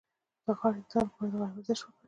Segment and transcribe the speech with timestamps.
[0.45, 1.99] د غاړې د درد لپاره د غاړې ورزش وکړئ